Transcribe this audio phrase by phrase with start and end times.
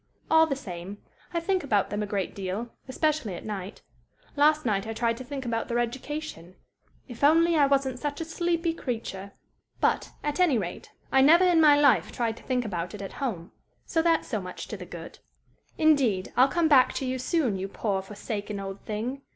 [0.31, 0.97] All the same,
[1.31, 3.83] I think about them a great deal, especially at night.
[4.35, 6.55] Last night I tried to think about their education
[7.07, 9.33] if only I wasn't such a sleepy creature!
[9.79, 13.13] But, at any rate, I never in my life tried to think about it at
[13.21, 13.51] home.
[13.85, 15.19] So that's so much to the good.
[15.77, 19.21] "Indeed, I'll come back to you soon, you poor, forsaken, old thing!